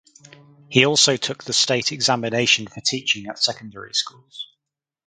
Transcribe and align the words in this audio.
He 0.67 0.83
also 0.83 1.15
took 1.15 1.43
the 1.43 1.53
state 1.53 1.91
examination 1.91 2.65
for 2.65 2.81
teaching 2.81 3.27
at 3.27 3.37
secondary 3.37 3.93
schools. 3.93 4.47